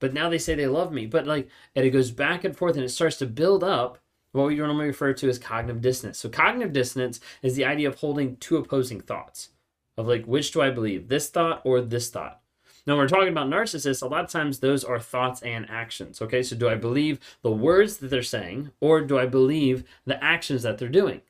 But 0.01 0.15
now 0.15 0.29
they 0.29 0.39
say 0.39 0.55
they 0.55 0.67
love 0.67 0.93
me. 0.93 1.07
But 1.07 1.27
like, 1.27 1.49
and 1.77 1.85
it 1.85 1.91
goes 1.91 2.11
back 2.11 2.45
and 2.45 2.57
forth 2.57 2.75
and 2.75 2.85
it 2.85 2.89
starts 2.89 3.19
to 3.19 3.27
build 3.27 3.63
up 3.63 3.99
what 4.33 4.47
we 4.47 4.57
normally 4.57 4.87
refer 4.87 5.13
to 5.13 5.29
as 5.29 5.39
cognitive 5.39 5.83
dissonance. 5.83 6.19
So 6.19 6.29
cognitive 6.29 6.73
dissonance 6.73 7.21
is 7.43 7.55
the 7.55 7.65
idea 7.65 7.89
of 7.89 7.97
holding 7.97 8.37
two 8.37 8.57
opposing 8.57 9.01
thoughts 9.01 9.51
of 9.97 10.07
like, 10.07 10.25
which 10.25 10.53
do 10.53 10.63
I 10.63 10.71
believe, 10.71 11.09
this 11.09 11.29
thought 11.29 11.61
or 11.65 11.81
this 11.81 12.11
thought? 12.11 12.41
Now, 12.87 12.95
when 12.95 13.05
we're 13.05 13.09
talking 13.09 13.29
about 13.29 13.49
narcissists, 13.49 14.03
a 14.03 14.07
lot 14.07 14.25
of 14.25 14.31
times 14.31 14.59
those 14.59 14.85
are 14.85 14.99
thoughts 14.99 15.43
and 15.43 15.69
actions. 15.69 16.21
Okay, 16.23 16.43
so 16.43 16.57
do 16.57 16.69
I 16.69 16.75
believe 16.75 17.21
the 17.43 17.51
words 17.51 17.99
that 17.99 18.09
they're 18.09 18.23
saying 18.23 18.71
or 18.81 19.01
do 19.01 19.19
I 19.19 19.27
believe 19.27 19.85
the 20.05 20.23
actions 20.23 20.63
that 20.63 20.79
they're 20.79 20.89
doing? 20.89 21.21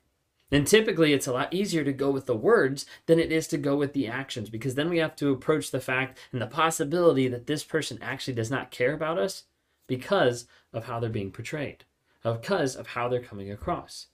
And 0.53 0.67
typically, 0.67 1.13
it's 1.13 1.29
a 1.29 1.33
lot 1.33 1.55
easier 1.55 1.85
to 1.85 1.93
go 1.93 2.11
with 2.11 2.27
the 2.27 2.35
words 2.35 2.85
than 3.07 3.21
it 3.21 3.31
is 3.31 3.47
to 3.49 3.59
go 3.59 3.77
with 3.77 3.93
the 3.93 4.09
actions 4.09 4.51
because 4.51 4.75
then 4.75 4.91
we 4.91 4.99
have 4.99 5.15
to 5.17 5.31
approach 5.31 5.71
the 5.71 5.81
fact 5.81 6.19
and 6.33 6.43
the 6.43 6.47
possibility 6.47 7.29
that 7.29 7.47
this 7.47 7.63
person 7.63 7.99
actually 8.03 8.35
does 8.35 8.51
not 8.51 8.73
care 8.73 8.93
about 8.93 9.19
us 9.19 9.45
because 9.87 10.47
of 10.73 10.85
how 10.85 10.99
they're 10.99 11.11
being 11.11 11.31
portrayed, 11.31 11.85
because 12.23 12.75
of 12.75 12.89
how 12.89 13.09
they're 13.09 13.21
coming 13.21 13.51
across. 13.51 14.07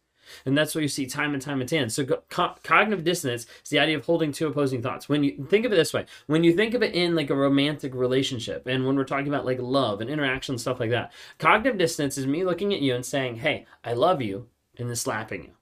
And 0.45 0.57
that's 0.57 0.75
what 0.75 0.83
you 0.83 0.89
see 0.89 1.07
time 1.07 1.35
and 1.35 1.43
time 1.43 1.61
again. 1.61 1.91
So, 1.91 2.05
co- 2.05 2.55
cognitive 2.63 3.05
dissonance 3.05 3.47
is 3.63 3.71
the 3.71 3.79
idea 3.79 3.99
of 3.99 4.05
holding 4.05 4.33
two 4.33 4.47
opposing 4.47 4.83
thoughts. 4.83 5.09
When 5.09 5.25
you 5.25 5.47
think 5.49 5.65
of 5.65 5.73
it 5.73 5.77
this 5.77 5.93
way, 5.93 6.07
when 6.27 6.45
you 6.45 6.55
think 6.55 6.75
of 6.75 6.83
it 6.83 6.95
in 6.95 7.15
like 7.15 7.31
a 7.31 7.37
romantic 7.37 7.95
relationship, 7.95 8.67
and 8.67 8.87
when 8.87 8.97
we're 8.97 9.05
talking 9.05 9.29
about 9.29 9.47
like 9.47 9.61
love 9.61 10.01
and 10.01 10.11
interaction, 10.11 10.55
and 10.55 10.61
stuff 10.61 10.81
like 10.81 10.91
that, 10.91 11.13
cognitive 11.39 11.79
dissonance 11.79 12.19
is 12.19 12.27
me 12.27 12.45
looking 12.45 12.73
at 12.73 12.81
you 12.81 12.95
and 12.95 13.05
saying, 13.05 13.37
Hey, 13.37 13.67
I 13.85 13.95
love 13.95 14.23
you, 14.23 14.49
and 14.79 14.89
then 14.89 14.97
slapping 14.97 15.45
you 15.45 15.56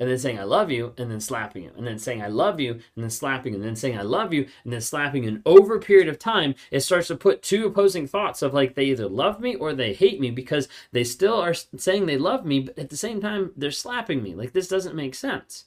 and 0.00 0.10
then 0.10 0.18
saying 0.18 0.38
I 0.38 0.44
love 0.44 0.70
you 0.70 0.92
and 0.98 1.10
then 1.10 1.20
slapping 1.20 1.64
you 1.64 1.72
and 1.76 1.86
then 1.86 1.98
saying 1.98 2.22
I 2.22 2.28
love 2.28 2.60
you 2.60 2.72
and 2.72 3.04
then 3.04 3.10
slapping 3.10 3.54
and 3.54 3.62
then 3.62 3.76
saying 3.76 3.98
I 3.98 4.02
love 4.02 4.32
you 4.32 4.46
and 4.64 4.72
then 4.72 4.80
slapping 4.80 5.26
and 5.26 5.42
over 5.46 5.76
a 5.76 5.80
period 5.80 6.08
of 6.08 6.18
time 6.18 6.54
it 6.70 6.80
starts 6.80 7.08
to 7.08 7.16
put 7.16 7.42
two 7.42 7.66
opposing 7.66 8.06
thoughts 8.06 8.42
of 8.42 8.54
like 8.54 8.74
they 8.74 8.84
either 8.84 9.08
love 9.08 9.40
me 9.40 9.54
or 9.54 9.72
they 9.72 9.92
hate 9.92 10.20
me 10.20 10.30
because 10.30 10.68
they 10.92 11.04
still 11.04 11.40
are 11.40 11.54
saying 11.54 12.06
they 12.06 12.18
love 12.18 12.44
me 12.44 12.60
but 12.60 12.78
at 12.78 12.90
the 12.90 12.96
same 12.96 13.20
time 13.20 13.52
they're 13.56 13.70
slapping 13.70 14.22
me. 14.22 14.34
Like 14.34 14.52
this 14.52 14.68
doesn't 14.68 14.96
make 14.96 15.14
sense 15.14 15.66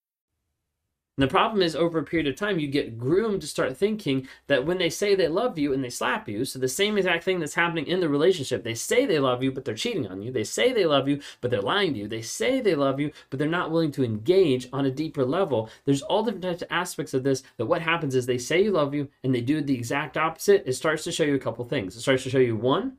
And 1.17 1.23
the 1.23 1.31
problem 1.31 1.61
is, 1.61 1.75
over 1.75 1.99
a 1.99 2.03
period 2.03 2.27
of 2.27 2.37
time, 2.37 2.57
you 2.57 2.67
get 2.67 2.97
groomed 2.97 3.41
to 3.41 3.47
start 3.47 3.75
thinking 3.75 4.29
that 4.47 4.65
when 4.65 4.77
they 4.77 4.89
say 4.89 5.13
they 5.13 5.27
love 5.27 5.57
you 5.57 5.73
and 5.73 5.83
they 5.83 5.89
slap 5.89 6.29
you, 6.29 6.45
so 6.45 6.57
the 6.57 6.69
same 6.69 6.97
exact 6.97 7.25
thing 7.25 7.39
that's 7.39 7.53
happening 7.53 7.85
in 7.85 7.99
the 7.99 8.07
relationship, 8.07 8.63
they 8.63 8.73
say 8.73 9.05
they 9.05 9.19
love 9.19 9.43
you, 9.43 9.51
but 9.51 9.65
they're 9.65 9.75
cheating 9.75 10.07
on 10.07 10.21
you. 10.21 10.31
They 10.31 10.45
say 10.45 10.71
they 10.71 10.85
love 10.85 11.09
you, 11.09 11.19
but 11.41 11.51
they're 11.51 11.61
lying 11.61 11.93
to 11.93 11.99
you. 11.99 12.07
They 12.07 12.21
say 12.21 12.61
they 12.61 12.75
love 12.75 12.99
you, 12.99 13.11
but 13.29 13.39
they're 13.39 13.47
not 13.49 13.71
willing 13.71 13.91
to 13.91 14.05
engage 14.05 14.69
on 14.71 14.85
a 14.85 14.91
deeper 14.91 15.25
level. 15.25 15.69
There's 15.83 16.01
all 16.01 16.23
different 16.23 16.43
types 16.43 16.61
of 16.61 16.69
aspects 16.71 17.13
of 17.13 17.23
this 17.23 17.43
that 17.57 17.65
what 17.65 17.81
happens 17.81 18.15
is 18.15 18.25
they 18.25 18.37
say 18.37 18.63
you 18.63 18.71
love 18.71 18.93
you 18.93 19.09
and 19.23 19.35
they 19.35 19.41
do 19.41 19.61
the 19.61 19.75
exact 19.75 20.15
opposite. 20.15 20.63
It 20.65 20.73
starts 20.73 21.03
to 21.03 21.11
show 21.11 21.25
you 21.25 21.35
a 21.35 21.39
couple 21.39 21.65
things. 21.65 21.95
It 21.95 22.01
starts 22.01 22.23
to 22.23 22.29
show 22.29 22.39
you 22.39 22.55
one, 22.55 22.97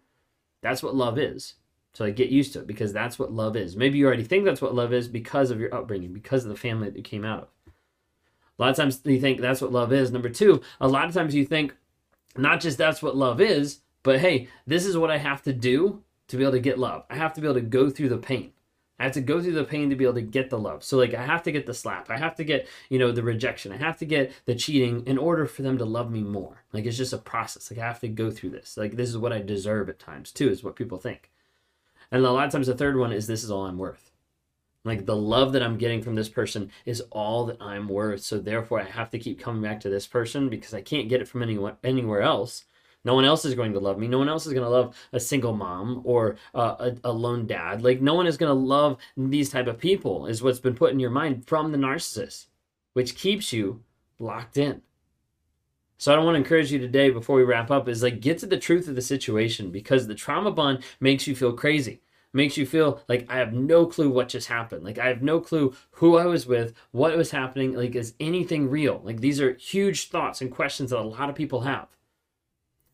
that's 0.60 0.82
what 0.82 0.94
love 0.94 1.18
is. 1.18 1.54
So 1.94 2.04
like 2.04 2.16
get 2.16 2.28
used 2.28 2.52
to 2.52 2.60
it 2.60 2.66
because 2.66 2.92
that's 2.92 3.18
what 3.18 3.32
love 3.32 3.56
is. 3.56 3.74
Maybe 3.74 3.98
you 3.98 4.06
already 4.06 4.24
think 4.24 4.44
that's 4.44 4.62
what 4.62 4.74
love 4.74 4.92
is 4.92 5.08
because 5.08 5.50
of 5.50 5.60
your 5.60 5.74
upbringing, 5.74 6.12
because 6.12 6.44
of 6.44 6.50
the 6.50 6.56
family 6.56 6.88
that 6.88 6.96
you 6.96 7.02
came 7.02 7.24
out 7.24 7.42
of. 7.42 7.48
A 8.58 8.62
lot 8.62 8.70
of 8.70 8.76
times 8.76 9.00
you 9.04 9.20
think 9.20 9.40
that's 9.40 9.60
what 9.60 9.72
love 9.72 9.92
is. 9.92 10.10
Number 10.10 10.28
two, 10.28 10.60
a 10.80 10.88
lot 10.88 11.06
of 11.08 11.14
times 11.14 11.34
you 11.34 11.44
think 11.44 11.74
not 12.36 12.60
just 12.60 12.78
that's 12.78 13.02
what 13.02 13.16
love 13.16 13.40
is, 13.40 13.80
but 14.02 14.20
hey, 14.20 14.48
this 14.66 14.86
is 14.86 14.96
what 14.96 15.10
I 15.10 15.18
have 15.18 15.42
to 15.42 15.52
do 15.52 16.02
to 16.28 16.36
be 16.36 16.42
able 16.42 16.52
to 16.52 16.60
get 16.60 16.78
love. 16.78 17.04
I 17.10 17.16
have 17.16 17.34
to 17.34 17.40
be 17.40 17.46
able 17.46 17.60
to 17.60 17.66
go 17.66 17.90
through 17.90 18.08
the 18.08 18.18
pain. 18.18 18.52
I 18.98 19.04
have 19.04 19.14
to 19.14 19.20
go 19.20 19.42
through 19.42 19.54
the 19.54 19.64
pain 19.64 19.90
to 19.90 19.96
be 19.96 20.04
able 20.04 20.14
to 20.14 20.22
get 20.22 20.48
the 20.48 20.58
love. 20.58 20.84
So 20.84 20.96
like 20.96 21.12
I 21.12 21.26
have 21.26 21.42
to 21.44 21.52
get 21.52 21.66
the 21.66 21.74
slap. 21.74 22.08
I 22.08 22.18
have 22.18 22.36
to 22.36 22.44
get, 22.44 22.68
you 22.88 23.00
know, 23.00 23.10
the 23.10 23.22
rejection. 23.22 23.72
I 23.72 23.76
have 23.78 23.96
to 23.98 24.06
get 24.06 24.32
the 24.44 24.54
cheating 24.54 25.04
in 25.06 25.18
order 25.18 25.44
for 25.46 25.62
them 25.62 25.76
to 25.78 25.84
love 25.84 26.10
me 26.10 26.22
more. 26.22 26.62
Like 26.72 26.84
it's 26.84 26.96
just 26.96 27.12
a 27.12 27.18
process. 27.18 27.70
Like 27.70 27.80
I 27.80 27.86
have 27.86 28.00
to 28.00 28.08
go 28.08 28.30
through 28.30 28.50
this. 28.50 28.76
Like 28.76 28.96
this 28.96 29.08
is 29.08 29.18
what 29.18 29.32
I 29.32 29.40
deserve 29.40 29.88
at 29.88 29.98
times 29.98 30.30
too, 30.30 30.48
is 30.48 30.62
what 30.62 30.76
people 30.76 30.98
think. 30.98 31.30
And 32.12 32.24
a 32.24 32.30
lot 32.30 32.46
of 32.46 32.52
times 32.52 32.68
the 32.68 32.76
third 32.76 32.96
one 32.96 33.12
is 33.12 33.26
this 33.26 33.42
is 33.42 33.50
all 33.50 33.66
I'm 33.66 33.78
worth. 33.78 34.11
Like 34.84 35.06
the 35.06 35.16
love 35.16 35.52
that 35.52 35.62
I'm 35.62 35.78
getting 35.78 36.02
from 36.02 36.14
this 36.14 36.28
person 36.28 36.70
is 36.84 37.02
all 37.10 37.46
that 37.46 37.60
I'm 37.60 37.88
worth. 37.88 38.22
So 38.22 38.38
therefore, 38.38 38.80
I 38.80 38.84
have 38.84 39.10
to 39.10 39.18
keep 39.18 39.38
coming 39.38 39.62
back 39.62 39.80
to 39.80 39.88
this 39.88 40.06
person 40.06 40.48
because 40.48 40.74
I 40.74 40.80
can't 40.80 41.08
get 41.08 41.20
it 41.20 41.28
from 41.28 41.42
anyone 41.42 41.76
anywhere 41.84 42.22
else. 42.22 42.64
No 43.04 43.14
one 43.14 43.24
else 43.24 43.44
is 43.44 43.54
going 43.54 43.72
to 43.72 43.80
love 43.80 43.98
me. 43.98 44.06
No 44.06 44.18
one 44.18 44.28
else 44.28 44.46
is 44.46 44.52
going 44.52 44.64
to 44.64 44.70
love 44.70 44.96
a 45.12 45.20
single 45.20 45.54
mom 45.54 46.02
or 46.04 46.36
a, 46.54 46.96
a 47.04 47.12
lone 47.12 47.46
dad. 47.46 47.82
Like 47.82 48.00
no 48.00 48.14
one 48.14 48.26
is 48.26 48.36
going 48.36 48.50
to 48.50 48.54
love 48.54 48.98
these 49.16 49.50
type 49.50 49.66
of 49.66 49.78
people. 49.78 50.26
Is 50.26 50.42
what's 50.42 50.60
been 50.60 50.74
put 50.74 50.92
in 50.92 51.00
your 51.00 51.10
mind 51.10 51.46
from 51.46 51.72
the 51.72 51.78
narcissist, 51.78 52.46
which 52.92 53.16
keeps 53.16 53.52
you 53.52 53.82
locked 54.18 54.56
in. 54.56 54.82
So 55.98 56.12
I 56.12 56.16
don't 56.16 56.24
want 56.24 56.34
to 56.34 56.40
encourage 56.40 56.72
you 56.72 56.80
today 56.80 57.10
before 57.10 57.36
we 57.36 57.44
wrap 57.44 57.70
up 57.70 57.88
is 57.88 58.02
like 58.02 58.20
get 58.20 58.38
to 58.38 58.46
the 58.46 58.58
truth 58.58 58.88
of 58.88 58.96
the 58.96 59.02
situation 59.02 59.70
because 59.70 60.06
the 60.06 60.16
trauma 60.16 60.50
bond 60.50 60.82
makes 60.98 61.28
you 61.28 61.36
feel 61.36 61.52
crazy 61.52 62.00
makes 62.32 62.56
you 62.56 62.66
feel 62.66 63.00
like 63.08 63.26
I 63.28 63.36
have 63.36 63.52
no 63.52 63.86
clue 63.86 64.10
what 64.10 64.28
just 64.28 64.48
happened. 64.48 64.84
Like 64.84 64.98
I 64.98 65.08
have 65.08 65.22
no 65.22 65.40
clue 65.40 65.74
who 65.92 66.16
I 66.16 66.26
was 66.26 66.46
with, 66.46 66.74
what 66.90 67.16
was 67.16 67.30
happening. 67.30 67.74
Like, 67.74 67.94
is 67.94 68.14
anything 68.20 68.70
real? 68.70 69.00
Like, 69.04 69.20
these 69.20 69.40
are 69.40 69.54
huge 69.54 70.08
thoughts 70.08 70.40
and 70.40 70.50
questions 70.50 70.90
that 70.90 70.98
a 70.98 71.02
lot 71.02 71.28
of 71.28 71.34
people 71.34 71.62
have. 71.62 71.88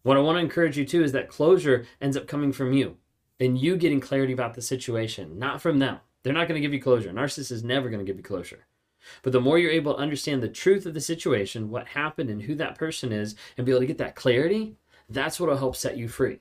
What 0.02 0.16
I 0.16 0.20
want 0.20 0.36
to 0.36 0.42
encourage 0.42 0.78
you 0.78 0.84
to 0.86 1.02
is 1.02 1.12
that 1.12 1.28
closure 1.28 1.86
ends 2.00 2.16
up 2.16 2.26
coming 2.26 2.52
from 2.52 2.72
you 2.72 2.96
and 3.40 3.58
you 3.58 3.76
getting 3.76 4.00
clarity 4.00 4.32
about 4.32 4.54
the 4.54 4.62
situation, 4.62 5.38
not 5.38 5.60
from 5.60 5.78
them. 5.78 5.98
They're 6.22 6.32
not 6.32 6.48
going 6.48 6.60
to 6.60 6.66
give 6.66 6.74
you 6.74 6.80
closure. 6.80 7.12
Narcissist 7.12 7.52
is 7.52 7.64
never 7.64 7.88
going 7.88 8.04
to 8.04 8.10
give 8.10 8.16
you 8.16 8.22
closure. 8.22 8.66
But 9.22 9.32
the 9.32 9.40
more 9.40 9.58
you're 9.58 9.70
able 9.70 9.94
to 9.94 10.00
understand 10.00 10.42
the 10.42 10.48
truth 10.48 10.84
of 10.84 10.94
the 10.94 11.00
situation, 11.00 11.70
what 11.70 11.88
happened, 11.88 12.30
and 12.30 12.42
who 12.42 12.54
that 12.56 12.76
person 12.76 13.12
is, 13.12 13.36
and 13.56 13.64
be 13.64 13.72
able 13.72 13.80
to 13.80 13.86
get 13.86 13.98
that 13.98 14.16
clarity, 14.16 14.76
that's 15.08 15.38
what 15.38 15.48
will 15.48 15.56
help 15.56 15.76
set 15.76 15.96
you 15.96 16.08
free. 16.08 16.40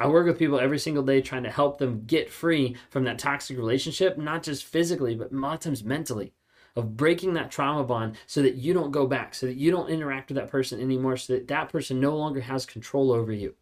I 0.00 0.06
work 0.06 0.26
with 0.26 0.38
people 0.38 0.58
every 0.58 0.78
single 0.78 1.02
day 1.02 1.20
trying 1.20 1.42
to 1.42 1.50
help 1.50 1.76
them 1.76 2.04
get 2.06 2.30
free 2.30 2.74
from 2.88 3.04
that 3.04 3.18
toxic 3.18 3.58
relationship, 3.58 4.16
not 4.16 4.42
just 4.42 4.64
physically, 4.64 5.14
but 5.14 5.30
a 5.30 5.36
lot 5.36 5.52
of 5.52 5.60
times 5.60 5.84
mentally, 5.84 6.32
of 6.74 6.96
breaking 6.96 7.34
that 7.34 7.50
trauma 7.50 7.84
bond 7.84 8.16
so 8.26 8.40
that 8.40 8.54
you 8.54 8.72
don't 8.72 8.92
go 8.92 9.06
back, 9.06 9.34
so 9.34 9.44
that 9.44 9.56
you 9.56 9.70
don't 9.70 9.90
interact 9.90 10.30
with 10.30 10.36
that 10.36 10.48
person 10.48 10.80
anymore, 10.80 11.18
so 11.18 11.34
that 11.34 11.48
that 11.48 11.68
person 11.68 12.00
no 12.00 12.16
longer 12.16 12.40
has 12.40 12.64
control 12.64 13.12
over 13.12 13.30
you. 13.30 13.54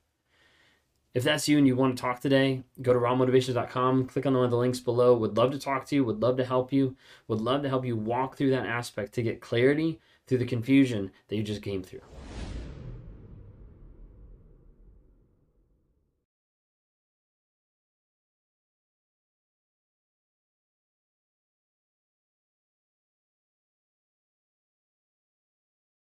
If 1.13 1.25
that's 1.25 1.49
you 1.49 1.59
and 1.59 1.67
you 1.67 1.75
want 1.75 1.97
to 1.97 2.01
talk 2.01 2.21
today, 2.21 2.63
go 2.83 2.93
to 2.93 3.01
rawmotivations.com, 3.01 4.07
click 4.07 4.25
on 4.25 4.35
one 4.35 4.45
of 4.45 4.53
the 4.53 4.57
links 4.57 4.79
below. 4.79 5.17
Would 5.17 5.37
love 5.37 5.51
to 5.51 5.59
talk 5.59 5.87
to 5.87 5.97
you, 5.97 6.05
would 6.05 6.23
love 6.23 6.37
to 6.37 6.45
help 6.45 6.73
you, 6.73 6.95
would 7.27 7.41
love 7.41 7.63
to 7.63 7.69
help 7.69 7.85
you 7.85 7.97
walk 7.97 8.37
through 8.37 8.51
that 8.51 8.67
aspect 8.67 9.13
to 9.15 9.23
get 9.23 9.41
clarity 9.41 9.99
through 10.29 10.39
the 10.39 10.47
confusion 10.47 11.11
that 11.27 11.35
you 11.35 11.43
just 11.43 11.63
came 11.63 11.83
through. 11.83 12.03